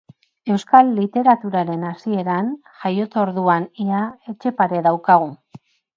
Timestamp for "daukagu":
4.89-5.29